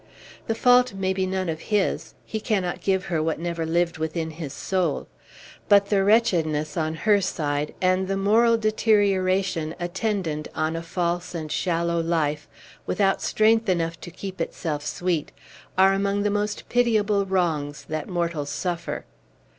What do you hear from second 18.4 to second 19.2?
suffer.